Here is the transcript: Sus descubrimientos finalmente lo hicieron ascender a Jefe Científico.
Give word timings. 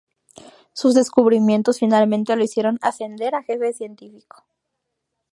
Sus 0.73 0.95
descubrimientos 0.95 1.77
finalmente 1.77 2.35
lo 2.35 2.43
hicieron 2.43 2.79
ascender 2.81 3.35
a 3.35 3.43
Jefe 3.43 3.71
Científico. 3.71 4.43